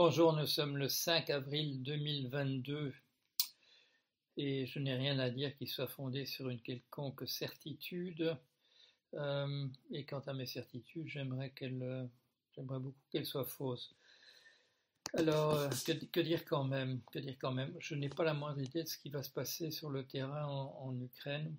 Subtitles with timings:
[0.00, 2.94] Bonjour, nous sommes le 5 avril 2022
[4.36, 8.36] et je n'ai rien à dire qui soit fondé sur une quelconque certitude.
[9.14, 12.08] Euh, et quant à mes certitudes, j'aimerais qu'elles,
[12.54, 13.92] j'aimerais beaucoup qu'elles soient fausses.
[15.14, 15.68] Alors, euh,
[16.12, 17.00] que, dire quand même?
[17.10, 17.74] Que dire quand même?
[17.80, 20.46] Je n'ai pas la moindre idée de ce qui va se passer sur le terrain
[20.46, 21.56] en Ukraine.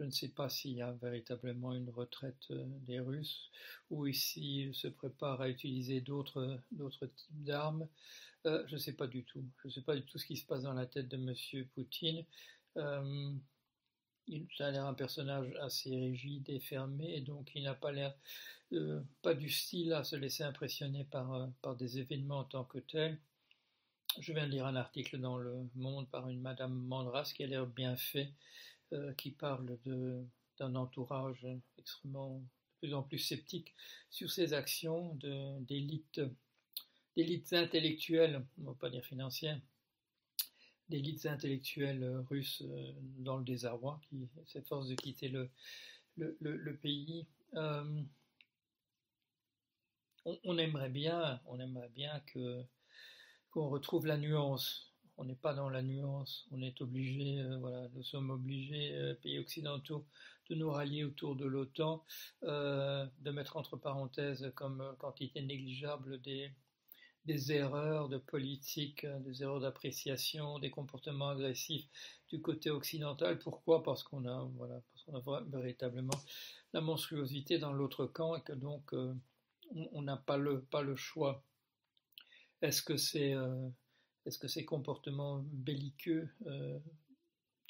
[0.00, 3.50] Je ne sais pas s'il y a véritablement une retraite euh, des Russes
[3.90, 6.58] ou s'ils se préparent à utiliser d'autres
[7.16, 7.86] types d'armes.
[8.46, 9.44] Euh, je ne sais pas du tout.
[9.60, 11.66] Je ne sais pas du tout ce qui se passe dans la tête de M.
[11.74, 12.24] Poutine.
[12.78, 13.34] Euh,
[14.26, 18.16] il a l'air un personnage assez rigide et fermé, et donc il n'a pas l'air
[19.20, 23.18] pas du style à se laisser impressionner par, des événements en tant que tels.
[24.18, 27.46] Je viens de lire un article dans Le Monde par une Madame Mandras qui a
[27.46, 28.32] l'air bien fait
[28.92, 29.78] euh, qui parle
[30.58, 31.46] d'un entourage
[31.78, 32.44] extrêmement de
[32.80, 33.74] plus en plus sceptique
[34.10, 35.14] sur ses actions
[35.60, 36.20] d'élites
[37.16, 39.60] d'élites intellectuelles, on ne va pas dire financières,
[40.88, 45.50] d'élites intellectuelles russes euh, dans le désarroi, qui s'efforcent de quitter le,
[46.16, 47.26] le, le, pays.
[47.54, 48.02] Euh,
[50.24, 52.62] on, on, aimerait bien, on aimerait bien que
[53.50, 54.89] qu'on retrouve la nuance
[55.20, 59.14] on n'est pas dans la nuance, on est obligé, euh, voilà, nous sommes obligés, euh,
[59.14, 60.06] pays occidentaux,
[60.48, 62.02] de nous rallier autour de l'OTAN,
[62.44, 66.50] euh, de mettre entre parenthèses comme quantité négligeable des,
[67.26, 71.86] des erreurs de politique, des erreurs d'appréciation, des comportements agressifs
[72.30, 73.38] du côté occidental.
[73.38, 73.82] Pourquoi?
[73.82, 76.18] Parce qu'on a, voilà, parce qu'on a véritablement
[76.72, 78.94] la monstruosité dans l'autre camp et que donc
[79.92, 81.44] on n'a pas le, pas le choix.
[82.62, 83.34] Est-ce que c'est
[84.30, 86.78] est-ce que ces comportements belliqueux euh,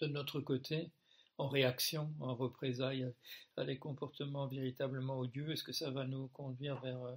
[0.03, 0.91] de notre côté,
[1.39, 3.11] en réaction, en représailles
[3.57, 7.17] à, des comportements véritablement odieux, est-ce que ça va nous conduire vers, euh,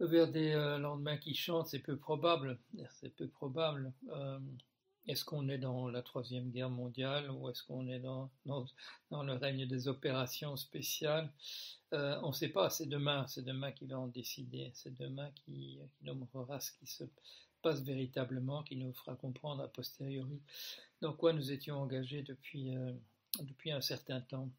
[0.00, 1.66] vers des euh, lendemains qui chantent?
[1.66, 2.58] C'est peu probable.
[2.98, 3.92] C'est peu probable.
[5.06, 9.34] Est-ce qu'on est dans la Troisième Guerre mondiale ou est-ce qu'on est dans, dans, le
[9.34, 11.30] règne des opérations spéciales?
[11.92, 15.78] On ne sait pas, c'est demain, c'est demain qui va en décider, c'est demain qui,
[15.98, 17.04] qui nous montrera ce qui se
[17.72, 20.40] véritablement, qui nous fera comprendre a posteriori
[21.00, 22.92] dans quoi nous étions engagés depuis, euh,
[23.40, 24.50] depuis un certain temps.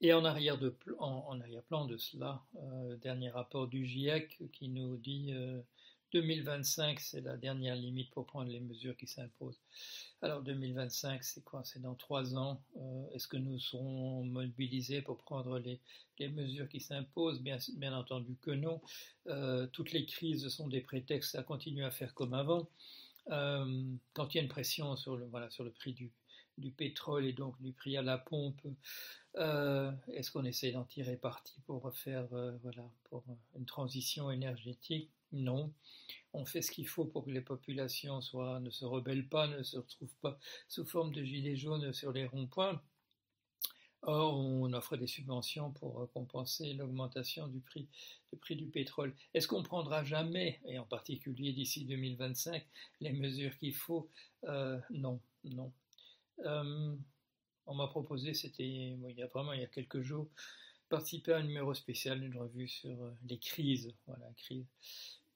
[0.00, 5.32] Et en arrière-plan de, cela, euh, dernier rapport du GIEC qui nous dit
[6.12, 9.60] 2025, euh, c'est la dernière limite pour prendre les mesures qui s'imposent.
[10.20, 11.62] Alors 2025, c'est quoi?
[11.64, 12.62] C'est dans trois ans.
[13.12, 15.80] Est-ce que nous serons mobilisés pour prendre les,
[16.28, 17.42] mesures qui s'imposent?
[17.42, 17.58] Bien,
[17.92, 18.80] entendu que non.
[19.72, 22.68] toutes les crises sont des prétextes à continuer à faire comme avant.
[23.26, 26.12] quand il y a une pression sur le, voilà, sur le prix du,
[26.58, 28.60] du pétrole et donc du prix à la pompe,
[29.34, 32.28] est-ce qu'on essaie d'en tirer parti pour faire
[32.62, 33.24] voilà, pour
[33.56, 35.10] une transition énergétique?
[35.32, 35.72] Non.
[36.34, 38.16] On fait ce qu'il faut pour que les populations
[38.60, 40.38] ne se rebellent pas, ne se retrouvent pas
[40.68, 42.80] sous forme de gilets jaunes sur les ronds-points.
[44.04, 47.88] Or, on offre des subventions pour compenser l'augmentation du prix,
[48.50, 49.14] du pétrole.
[49.32, 52.66] Est-ce qu'on prendra jamais, et en particulier d'ici 2025,
[53.00, 54.10] les mesures qu'il faut?
[54.44, 55.72] Euh, Non, non.
[56.46, 56.96] Euh,
[57.66, 60.28] on m'a proposé, c'était il y a vraiment il y a quelques jours,
[60.88, 64.66] participer à un numéro spécial d'une revue sur euh, les crises, voilà, crise.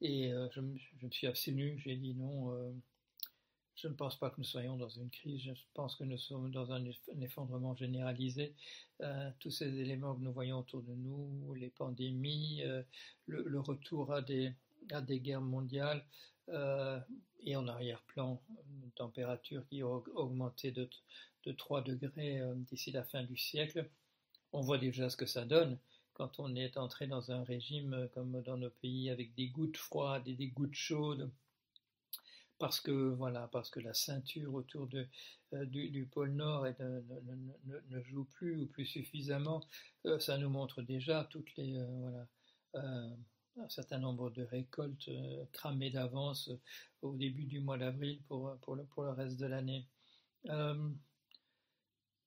[0.01, 0.61] Et je,
[1.01, 2.53] je, me suis abstenu, j'ai dit non
[3.77, 6.51] je ne pense pas que nous soyons dans une crise, je pense que nous sommes
[6.51, 6.83] dans un
[7.21, 8.55] effondrement généralisé.
[9.03, 12.83] Euh, tous ces éléments que nous voyons autour de nous, les pandémies, euh,
[13.27, 14.53] le, retour à des,
[14.91, 16.05] à des guerres mondiales,
[16.49, 16.99] euh,
[17.41, 18.41] et en arrière-plan,
[18.83, 20.89] une température qui a augmenté de,
[21.45, 23.89] de 3 degrés d'ici la fin du siècle.
[24.53, 25.79] On voit déjà ce que ça donne
[26.17, 30.27] quand on est entré dans un régime comme dans nos pays avec des gouttes froides
[30.27, 31.31] et des gouttes chaudes
[32.59, 34.89] parce que voilà, parce que la ceinture autour
[35.53, 39.63] euh, du, pôle Nord ne, ne, joue plus ou plus suffisamment,
[40.07, 42.25] euh, ça nous montre déjà toutes les euh,
[42.73, 43.17] voilà
[43.59, 45.11] un certain nombre de récoltes
[45.53, 46.51] cramées d'avance
[47.01, 49.87] au début du mois d'avril pour le reste de l'année.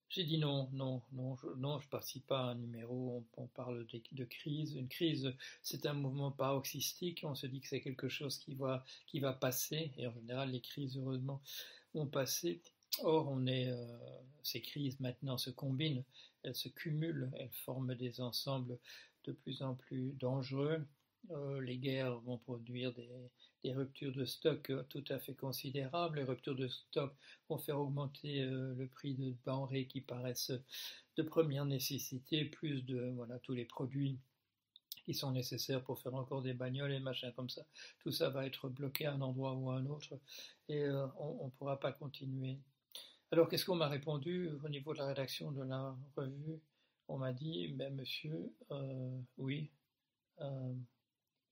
[0.09, 3.85] J'ai dit non, non, non, je, non, je participe pas à un numéro, on, parle
[3.85, 4.73] de, crise.
[4.73, 8.83] Une crise, c'est un mouvement paroxystique, on se dit que c'est quelque chose qui va,
[9.05, 11.41] qui va passer, et en général, les crises, heureusement,
[11.93, 12.59] vont passer.
[13.03, 13.99] Or, on est, euh,
[14.41, 16.03] ces crises maintenant se combinent,
[16.41, 18.79] elles se cumulent, elles forment des ensembles
[19.25, 20.87] de plus en plus dangereux.
[21.29, 23.07] Euh, les guerres vont produire des,
[23.63, 26.17] des ruptures de stock euh, tout à fait considérables.
[26.17, 27.13] Les ruptures de stock
[27.49, 30.51] vont faire augmenter euh, le prix de denrées qui paraissent
[31.15, 34.19] de première nécessité, plus de voilà tous les produits
[35.09, 37.65] qui sont nécessaires pour faire encore des bagnoles et machins comme ça.
[37.99, 40.13] Tout ça va être bloqué à un endroit ou à un autre
[40.67, 42.59] et euh, on ne pourra pas continuer.
[43.31, 46.59] Alors qu'est-ce qu'on m'a répondu au niveau de la rédaction de la revue?
[47.07, 49.19] On m'a dit, ben monsieur, euh,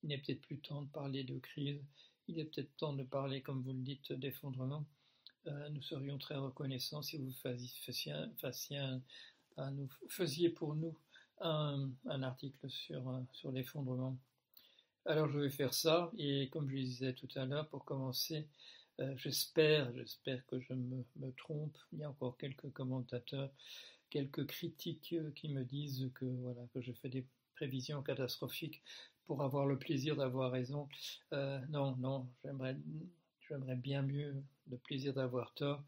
[0.07, 1.83] il n'est peut-être plus temps de parler de crise,
[2.29, 4.85] il est peut-être temps de parler, comme vous le dites, d'effondrement.
[5.45, 7.33] nous serions très reconnaissants si vous
[10.09, 10.97] faisiez pour nous
[11.41, 11.91] un,
[12.23, 14.17] article sur, euh, sur l'effondrement.
[15.05, 18.47] Alors je vais faire ça, et comme je disais tout à l'heure, pour commencer,
[19.01, 21.03] euh, j'espère, j'espère que je me,
[21.37, 21.77] trompe.
[21.91, 23.51] Il y a encore quelques commentateurs,
[24.09, 27.25] quelques critiques euh, qui me disent que voilà que je fais des
[27.55, 28.81] prévisions catastrophiques
[29.27, 30.87] pour avoir le plaisir d'avoir raison.
[31.31, 32.75] non, non, j'aimerais,
[33.75, 34.35] bien mieux
[34.69, 35.83] le plaisir d'avoir tort.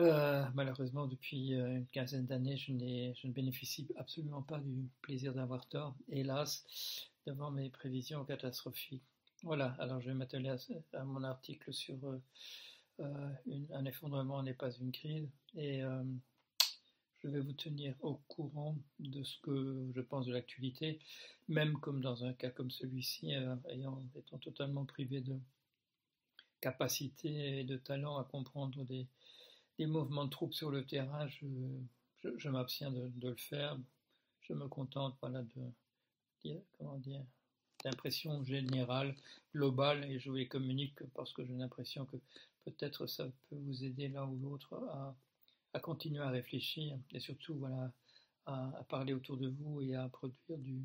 [0.00, 5.34] Euh, malheureusement, depuis euh, une quinzaine d'années, je, je, ne bénéficie absolument pas du plaisir
[5.34, 6.64] d'avoir tort, hélas,
[7.26, 9.04] devant mes prévisions catastrophiques.
[9.44, 10.52] Voilà, alors je vais m'atteler
[10.94, 11.96] à, mon article sur
[12.98, 13.28] euh,
[13.72, 15.82] un effondrement n'est pas une crise, et
[17.24, 21.00] je vais vous tenir au courant de ce que je pense de l'actualité,
[21.48, 23.32] même comme dans un cas comme celui-ci,
[23.68, 25.36] ayant, étant totalement privé de
[26.60, 29.06] capacité et de talent à comprendre des
[29.78, 33.76] des mouvements de troupes sur le terrain, je, m'abstiens de, le faire.
[34.42, 37.24] Je me contente voilà, de comment dire,
[37.82, 39.14] d'impression générale,
[39.54, 42.16] globale, et je vous les communique parce que j'ai l'impression que
[42.64, 45.14] peut-être ça peut vous aider l'un ou l'autre à,
[45.80, 47.92] continuer à réfléchir et surtout voilà,
[48.46, 50.82] à, parler autour de vous et à produire du,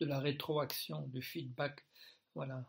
[0.00, 1.84] de la rétroaction, du feedback,
[2.34, 2.64] voilà,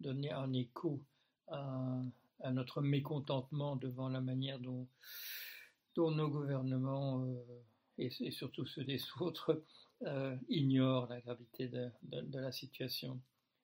[0.00, 1.02] donner un écho
[1.48, 2.02] à,
[2.42, 4.88] à notre mécontentement devant la manière dont,
[5.94, 7.62] dont nos gouvernements, euh,
[7.98, 9.64] et, surtout ceux des autres,
[10.02, 11.90] euh, ignorent la gravité de,
[12.32, 13.20] la situation.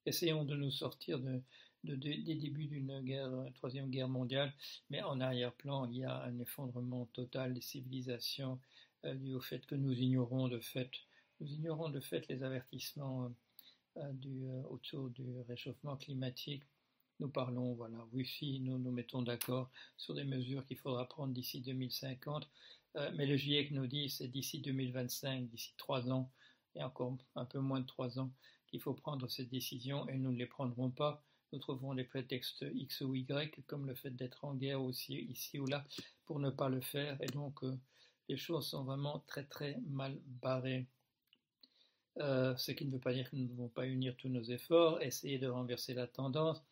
[0.06, 1.42] Essayons de nous sortir de,
[1.84, 4.52] des débuts d'une guerre, troisième guerre mondiale,
[4.90, 8.60] mais en arrière-plan, il y a un effondrement total des civilisations
[9.04, 10.90] euh, dû au fait que nous ignorons de fait,
[11.40, 13.32] nous ignorons de fait les avertissements
[14.12, 16.62] du, autour du réchauffement climatique
[17.20, 21.60] nous parlons, voilà, si nous nous mettons d'accord sur des mesures qu'il faudra prendre d'ici
[21.60, 22.48] 2050,
[22.96, 26.30] euh, mais le GIEC nous dit c'est d'ici 2025, d'ici trois ans,
[26.76, 28.30] et encore un peu moins de trois ans,
[28.68, 31.24] qu'il faut prendre ces décisions et nous ne les prendrons pas.
[31.52, 35.58] Nous trouverons des prétextes X ou Y, comme le fait d'être en guerre aussi, ici
[35.58, 35.84] ou là,
[36.26, 37.16] pour ne pas le faire.
[37.22, 37.76] Et donc, euh,
[38.28, 40.86] les choses sont vraiment très très mal barrées.
[42.18, 44.42] Euh, ce qui ne veut pas dire que nous ne devons pas unir tous nos
[44.42, 46.62] efforts, essayer de renverser la tendance,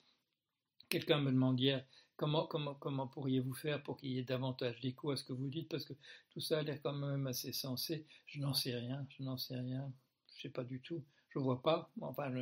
[0.88, 1.84] Quelqu'un me demande hier
[2.16, 5.48] comment, comment, comment pourriez-vous faire pour qu'il y ait davantage d'écho à ce que vous
[5.48, 5.68] dites?
[5.68, 5.94] Parce que
[6.30, 8.06] tout ça a l'air quand même assez sensé.
[8.26, 9.92] Je n'en sais rien, je n'en sais rien,
[10.36, 11.02] je ne sais pas du tout.
[11.30, 12.32] Je ne vois pas, enfin,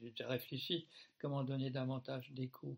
[0.00, 0.88] j'ai déjà réfléchi,
[1.20, 2.76] comment donner davantage d'écho.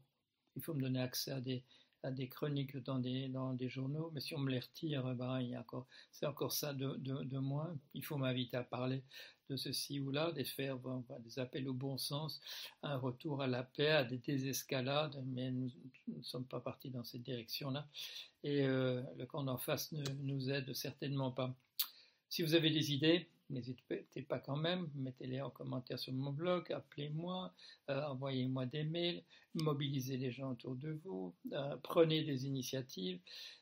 [0.57, 1.65] Il faut me donner accès à des,
[2.03, 5.41] à des chroniques dans des, dans des journaux, mais si on me les retire, ben,
[5.41, 7.75] il encore, c'est encore ça de, de, de moins.
[7.95, 9.03] Il faut m'inviter à parler
[9.49, 10.79] de ceci ou là, de faire
[11.21, 12.41] des appels au bon sens,
[12.83, 15.71] un retour à la paix, à des désescalades, mais nous
[16.09, 17.87] ne sommes pas partis dans cette direction-là.
[18.45, 21.55] Et euh, le camp d'en face ne nous aide certainement pas.
[22.33, 26.73] Si vous avez des idées, n'hésitez pas quand même, mettez-les en commentaire sur mon blog,
[26.73, 27.53] appelez-moi,
[27.91, 33.21] euh, envoyez-moi des mails, mobilisez les gens autour de vous, euh, prenez des initiatives,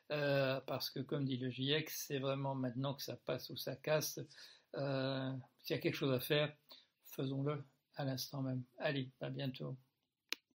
[0.09, 4.21] parce que comme dit le GIEC, c'est vraiment maintenant que ça passe ou ça casse.
[4.73, 6.57] S'il y a quelque chose à faire,
[7.07, 7.65] faisons-le
[7.97, 8.63] à l'instant même.
[8.79, 9.77] Allez, à bientôt.